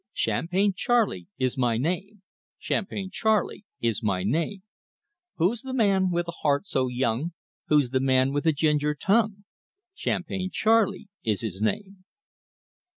[0.13, 2.23] Champagne Charlie is my name;
[2.57, 4.63] Champagne Charlie is my name.
[5.35, 7.33] Who's the man with the heart so young,
[7.67, 9.43] Who's the man with the ginger tongue?
[9.93, 12.03] Champagne Charlie is his name!"